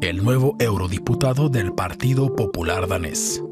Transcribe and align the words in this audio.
El 0.00 0.24
nuevo 0.24 0.56
eurodiputado 0.58 1.50
del 1.50 1.74
Partido 1.74 2.34
Popular 2.34 2.88
Danés. 2.88 3.44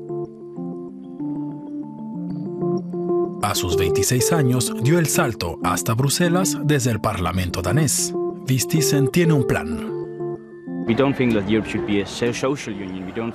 A 3.42 3.54
sus 3.54 3.76
26 3.76 4.32
años 4.32 4.72
dio 4.82 4.98
el 4.98 5.06
salto 5.06 5.58
hasta 5.62 5.92
Bruselas 5.92 6.56
desde 6.64 6.92
el 6.92 7.00
Parlamento 7.02 7.60
danés. 7.60 8.14
Vistisen 8.46 9.08
tiene 9.08 9.34
un 9.34 9.46
plan 9.46 9.91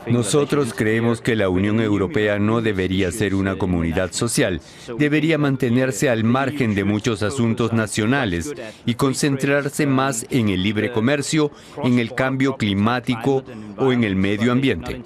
nosotros 0.08 0.74
creemos 0.74 1.22
que 1.22 1.36
la 1.36 1.50
Unión 1.50 1.80
Europea 1.80 2.40
no 2.40 2.62
debería 2.62 3.12
ser 3.12 3.36
una 3.36 3.58
comunidad 3.58 4.12
social, 4.12 4.62
debería 4.98 5.38
mantenerse 5.38 6.10
al 6.10 6.24
margen 6.24 6.76
de 6.76 6.84
muchos 6.84 7.24
asuntos 7.24 7.74
nacionales 7.74 8.54
y 8.86 8.96
concentrarse 8.96 9.86
más 9.86 10.26
en 10.30 10.50
el 10.50 10.64
libre 10.64 10.92
comercio, 10.92 11.52
en 11.84 12.00
el 12.00 12.14
cambio 12.14 12.58
climático 12.58 13.44
o 13.78 13.92
en 13.92 14.04
el 14.04 14.16
medio 14.16 14.52
ambiente. 14.52 15.02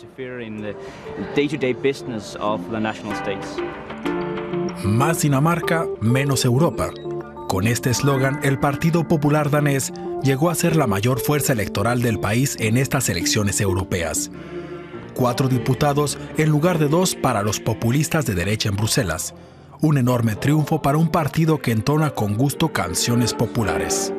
Más 4.84 5.22
Dinamarca, 5.22 5.86
menos 6.02 6.45
Europa. 6.45 6.89
Con 7.52 7.68
este 7.68 7.90
eslogan, 7.90 8.40
el 8.44 8.60
Partido 8.60 9.05
Popular 9.05 9.50
danés 9.50 9.92
llegó 10.23 10.50
a 10.50 10.55
ser 10.55 10.78
la 10.78 10.88
mayor 10.88 11.20
fuerza 11.20 11.52
electoral 11.52 12.02
del 12.02 12.18
país 12.18 12.55
en 12.62 12.78
estas 12.78 13.09
elecciones 13.09 13.59
europeas. 13.59 14.32
Cuatro 15.16 15.50
diputados 15.50 16.18
en 16.38 16.48
lugar 16.48 16.80
de 16.80 16.88
dos 16.88 17.14
para 17.14 17.44
los 17.44 17.59
populistas 17.59 18.26
de 18.26 18.36
derecha 18.36 18.70
en 18.70 18.78
Bruselas. 18.78 19.34
Un 19.82 19.98
enorme 19.98 20.38
triunfo 20.38 20.82
para 20.82 20.98
un 20.98 21.09
partido 21.09 21.58
que 21.58 21.73
entona 21.73 22.12
con 22.12 22.38
gusto 22.38 22.72
canciones 22.72 23.34
populares. 23.34 24.14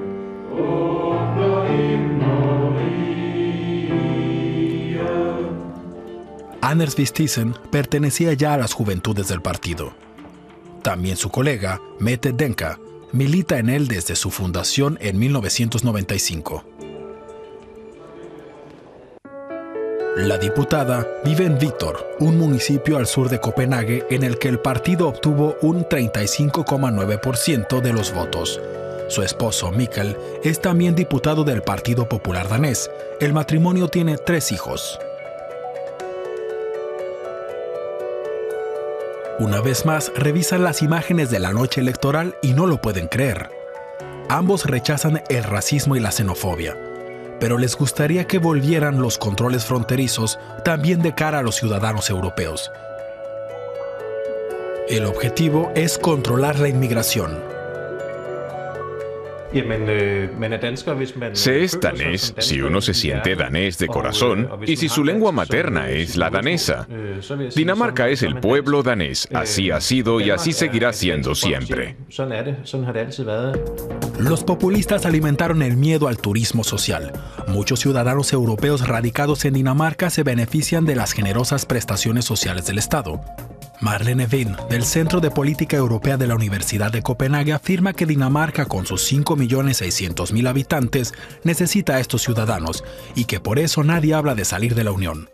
Anders 6.61 6.95
Vistisen 6.97 7.55
pertenecía 7.71 8.35
ya 8.35 8.53
a 8.53 8.59
las 8.59 8.75
juventudes 8.75 9.29
del 9.29 9.41
partido. 9.41 9.95
También 10.83 11.17
su 11.17 11.31
colega, 11.31 11.81
Mette 11.99 12.33
Denka, 12.33 12.79
milita 13.13 13.59
en 13.59 13.69
él 13.69 13.89
desde 13.89 14.17
su 14.17 14.31
fundación 14.31 14.99
en 15.01 15.19
1995. 15.19 16.65
La 20.17 20.37
diputada 20.39 21.07
vive 21.25 21.47
en 21.47 21.59
Vítor, 21.59 22.17
un 22.21 22.37
municipio 22.39 22.99
al 22.99 23.07
sur 23.07 23.29
de 23.31 23.41
Copenhague 23.41 24.07
en 24.11 24.23
el 24.23 24.39
que 24.39 24.49
el 24.49 24.61
partido 24.61 25.09
obtuvo 25.09 25.57
un 25.63 25.85
35,9% 25.85 27.81
de 27.81 27.93
los 27.93 28.13
votos. 28.13 28.61
Su 29.09 29.23
esposo, 29.23 29.71
Mikkel, 29.73 30.17
es 30.43 30.61
también 30.61 30.95
diputado 30.95 31.45
del 31.45 31.63
Partido 31.63 32.09
Popular 32.09 32.49
Danés. 32.49 32.91
El 33.21 33.33
matrimonio 33.33 33.89
tiene 33.89 34.17
tres 34.17 34.53
hijos. 34.53 34.99
Una 39.43 39.61
vez 39.61 39.85
más, 39.87 40.13
revisan 40.15 40.63
las 40.63 40.83
imágenes 40.83 41.29
de 41.29 41.41
la 41.41 41.53
noche 41.53 41.81
electoral 41.81 42.37
y 42.43 42.53
no 42.53 42.69
lo 42.69 42.81
pueden 42.81 43.09
creer. 43.09 43.51
Ambos 44.29 44.67
rechazan 44.67 45.21
el 45.31 45.43
racismo 45.43 45.97
y 45.97 46.01
la 46.01 46.13
xenofobia, 46.13 46.79
pero 47.41 47.59
les 47.59 47.75
gustaría 47.75 48.29
que 48.29 48.39
volvieran 48.39 49.03
los 49.03 49.19
controles 49.19 49.65
fronterizos 49.65 50.39
también 50.65 51.03
de 51.03 51.17
cara 51.17 51.41
a 51.41 51.43
los 51.43 51.57
ciudadanos 51.57 52.09
europeos. 52.09 52.71
El 54.89 55.07
objetivo 55.07 55.73
es 55.75 55.99
controlar 55.99 56.61
la 56.61 56.69
inmigración, 56.69 57.43
se 61.33 61.65
es 61.65 61.81
danés 61.81 62.35
si 62.39 62.61
uno 62.61 62.81
se 62.81 62.95
siente 62.95 63.37
danés 63.37 63.79
de 63.79 63.87
corazón 63.87 64.49
y 64.67 64.77
si 64.77 64.89
su 64.89 65.05
lengua 65.05 65.33
materna 65.33 65.91
es 65.91 66.17
la 66.17 66.31
danesa. 66.31 66.87
Dinamarca 67.55 68.09
es 68.09 68.23
el 68.23 68.41
pueblo 68.41 68.83
danés, 68.83 69.29
así 69.33 69.71
ha 69.71 69.81
sido 69.81 70.21
y 70.21 70.31
así 70.31 70.53
seguirá 70.53 70.93
siendo 70.93 71.35
siempre. 71.35 71.97
Los 74.19 74.45
populistas 74.45 75.07
alimentaron 75.07 75.63
el 75.63 75.77
miedo 75.77 76.09
al 76.09 76.19
turismo 76.19 76.65
social. 76.65 77.13
Muchos 77.49 77.81
ciudadanos 77.81 78.33
europeos 78.33 78.87
radicados 78.87 79.45
en 79.45 79.55
Dinamarca 79.55 80.11
se 80.11 80.23
benefician 80.23 80.85
de 80.85 80.97
las 80.97 81.13
generosas 81.13 81.67
prestaciones 81.67 82.25
sociales 82.25 82.67
del 82.67 82.79
Estado. 82.79 83.21
Marlene 83.83 84.27
Vin, 84.27 84.57
del 84.71 84.85
Centro 84.85 85.21
de 85.21 85.33
Política 85.33 85.77
Europea 85.77 86.17
de 86.17 86.29
la 86.29 86.37
Universidad 86.37 86.93
de 86.93 87.03
Copenhague, 87.03 87.53
afirma 87.53 87.93
que 87.93 88.07
Dinamarca, 88.07 88.67
con 88.67 88.87
sus 88.87 89.13
5.600.000 89.13 90.49
habitantes, 90.49 91.13
necesita 91.43 91.97
a 91.97 91.99
estos 91.99 92.23
ciudadanos 92.23 92.85
y 93.17 93.25
que 93.25 93.41
por 93.41 93.59
eso 93.59 93.83
nadie 93.83 94.15
habla 94.15 94.37
de 94.37 94.45
salir 94.45 94.77
de 94.77 94.85
la 94.85 94.93
Unión. 94.93 95.29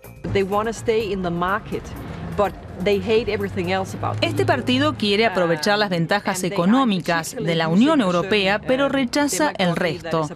Este 4.22 4.46
partido 4.46 4.94
quiere 4.94 5.26
aprovechar 5.26 5.78
las 5.78 5.90
ventajas 5.90 6.42
económicas 6.42 7.36
de 7.38 7.54
la 7.54 7.68
Unión 7.68 8.00
Europea, 8.00 8.60
pero 8.60 8.88
rechaza 8.88 9.52
el 9.58 9.76
resto. 9.76 10.26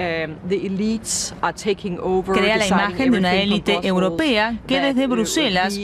Em, 0.00 0.36
Crea 2.32 2.56
la 2.56 2.66
imagen 2.68 3.10
de 3.10 3.18
una 3.18 3.34
élite 3.34 3.80
europea 3.82 4.56
que 4.64 4.78
desde 4.78 5.08
Bruselas 5.08 5.76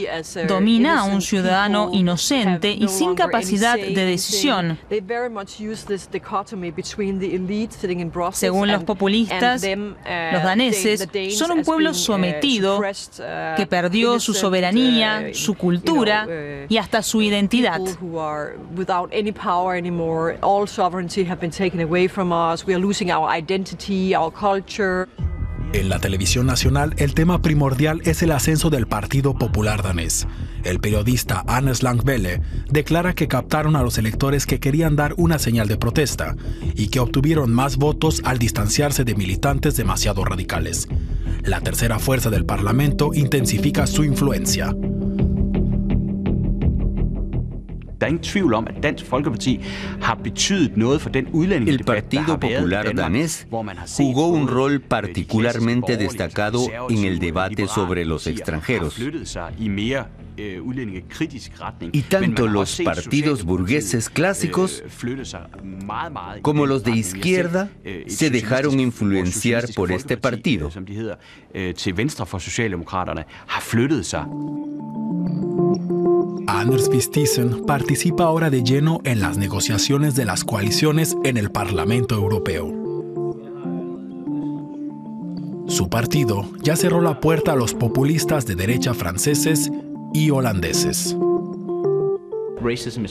domina 0.47 1.01
a 1.01 1.03
un 1.03 1.21
ciudadano 1.21 1.89
inocente 1.91 2.71
y 2.71 2.87
sin 2.87 3.13
capacidad 3.13 3.75
de 3.75 4.05
decisión. 4.05 4.79
Según 8.31 8.71
los 8.71 8.83
populistas, 8.85 9.61
los 9.63 10.41
uh, 10.41 10.45
daneses 10.45 11.09
son 11.37 11.51
un 11.51 11.63
pueblo 11.65 11.91
uh, 11.91 11.93
sometido 11.93 12.79
uh, 12.79 13.57
que 13.57 13.67
perdió 13.67 14.21
su 14.21 14.33
soberanía, 14.33 15.33
su 15.33 15.55
cultura 15.55 16.25
y 16.69 16.77
hasta 16.77 17.03
su 17.03 17.21
identidad. 17.21 17.81
En 25.73 25.89
la 25.89 25.99
televisión 25.99 26.45
nacional, 26.45 26.93
el 26.97 27.13
tema 27.13 27.41
primordial 27.41 28.01
es 28.05 28.21
el 28.23 28.31
ascenso 28.31 28.69
del 28.69 28.87
Partido 28.87 29.37
Popular 29.37 29.83
danés. 29.83 30.27
El 30.63 30.79
periodista 30.79 31.43
Anders 31.47 31.83
Langvelle 31.83 32.41
declara 32.69 33.13
que 33.13 33.27
captaron 33.27 33.75
a 33.75 33.83
los 33.83 33.97
electores 33.97 34.45
que 34.45 34.59
querían 34.59 34.95
dar 34.95 35.13
una 35.17 35.37
señal 35.37 35.67
de 35.67 35.77
protesta 35.77 36.35
y 36.75 36.87
que 36.87 36.99
obtuvieron 36.99 37.53
más 37.53 37.77
votos 37.77 38.21
al 38.23 38.39
distanciarse 38.39 39.03
de 39.03 39.15
militantes 39.15 39.75
demasiado 39.75 40.23
radicales. 40.23 40.87
La 41.43 41.61
tercera 41.61 41.99
fuerza 41.99 42.29
del 42.29 42.45
Parlamento 42.45 43.11
intensifica 43.13 43.85
su 43.85 44.03
influencia. 44.03 44.73
El 51.67 51.79
Partido 51.85 52.39
Popular 52.39 52.93
danés 52.95 53.47
jugó 53.97 54.27
un 54.27 54.47
rol 54.47 54.81
particularmente 54.81 55.97
destacado 55.97 56.67
en 56.89 57.05
el 57.05 57.19
debate 57.19 57.67
sobre 57.67 58.05
los 58.05 58.27
extranjeros. 58.27 58.95
Y 61.91 62.01
tanto 62.01 62.47
los 62.47 62.81
partidos 62.81 63.43
burgueses 63.43 64.09
clásicos 64.09 64.83
como 66.41 66.65
los 66.65 66.83
de 66.83 66.91
izquierda 66.91 67.69
se 68.07 68.29
dejaron 68.29 68.79
influenciar 68.79 69.65
por 69.75 69.91
este 69.91 70.17
partido. 70.17 70.69
Anders 76.47 76.89
Vistisen 76.89 77.65
participa 77.65 78.25
ahora 78.25 78.49
de 78.49 78.63
lleno 78.63 79.01
en 79.03 79.19
las 79.19 79.37
negociaciones 79.37 80.15
de 80.15 80.25
las 80.25 80.43
coaliciones 80.43 81.15
en 81.23 81.37
el 81.37 81.51
Parlamento 81.51 82.13
Europeo. 82.15 82.67
Su 85.67 85.89
partido 85.89 86.47
ya 86.61 86.75
cerró 86.75 87.01
la 87.01 87.19
puerta 87.19 87.53
a 87.53 87.55
los 87.55 87.73
populistas 87.73 88.45
de 88.45 88.55
derecha 88.55 88.93
franceses 88.93 89.71
y 90.13 90.29
holandeses. 90.29 91.17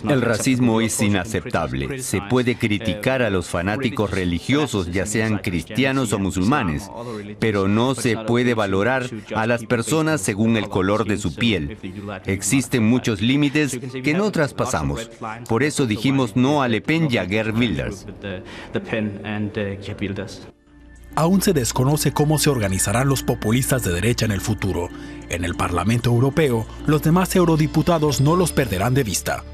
El 0.08 0.22
racismo 0.22 0.80
es 0.80 1.00
inaceptable. 1.00 2.00
Se 2.02 2.20
puede 2.22 2.56
criticar 2.56 3.22
a 3.22 3.30
los 3.30 3.48
fanáticos 3.48 4.10
religiosos, 4.10 4.90
ya 4.90 5.06
sean 5.06 5.38
cristianos 5.38 6.12
o 6.12 6.18
musulmanes, 6.18 6.90
pero 7.38 7.68
no 7.68 7.94
se 7.94 8.16
puede 8.16 8.54
valorar 8.54 9.08
a 9.34 9.46
las 9.46 9.64
personas 9.64 10.20
según 10.20 10.56
el 10.56 10.68
color 10.68 11.06
de 11.06 11.16
su 11.16 11.34
piel. 11.34 11.78
Existen 12.26 12.84
muchos 12.84 13.20
límites 13.20 13.78
que 14.02 14.14
no 14.14 14.30
traspasamos. 14.30 15.10
Por 15.48 15.62
eso 15.62 15.86
dijimos 15.86 16.36
no 16.36 16.62
a 16.62 16.68
Le 16.68 16.80
Pen 16.80 17.08
y 17.10 17.18
a 17.18 17.26
Gerd 17.26 17.56
Wilders. 17.56 18.06
Aún 21.16 21.42
se 21.42 21.52
desconoce 21.52 22.12
cómo 22.12 22.38
se 22.38 22.50
organizarán 22.50 23.08
los 23.08 23.22
populistas 23.22 23.84
de 23.84 23.92
derecha 23.92 24.24
en 24.24 24.32
el 24.32 24.40
futuro. 24.40 24.88
En 25.28 25.44
el 25.44 25.54
Parlamento 25.54 26.10
Europeo, 26.10 26.66
los 26.86 27.02
demás 27.02 27.34
eurodiputados 27.36 28.20
no 28.20 28.34
los 28.34 28.52
perderán 28.52 28.94
de 28.94 29.04
vista. 29.04 29.44